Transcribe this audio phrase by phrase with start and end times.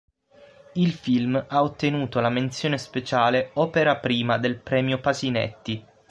[0.73, 5.85] Il film ha ottenuto la menzione speciale Opera Prima del Premio Pasinetti.